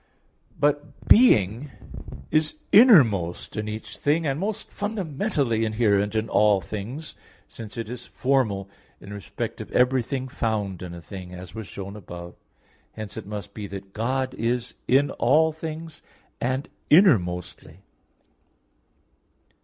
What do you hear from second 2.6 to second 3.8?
innermost in